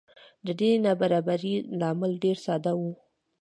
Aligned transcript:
د 0.45 0.47
دې 0.59 0.71
نابرابرۍ 0.85 1.55
لامل 1.79 2.11
ډېر 2.23 2.37
ساده 2.45 2.71
و 2.79 2.81